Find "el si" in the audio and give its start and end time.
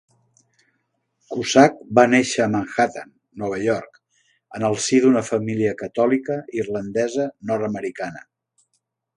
4.71-5.03